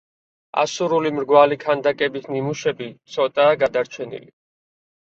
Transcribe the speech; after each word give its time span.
ასურული 0.61 1.11
მრგვალი 1.17 1.59
ქანდაკების 1.65 2.27
ნიმუშები 2.35 2.91
ცოტაა 3.19 3.63
გადარჩენილი. 3.67 4.29